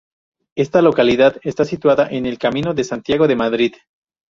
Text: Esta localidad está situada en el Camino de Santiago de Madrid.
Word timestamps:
Esta 0.55 0.81
localidad 0.81 1.35
está 1.43 1.63
situada 1.63 2.07
en 2.09 2.25
el 2.25 2.39
Camino 2.39 2.73
de 2.73 2.83
Santiago 2.83 3.27
de 3.27 3.35
Madrid. 3.35 3.73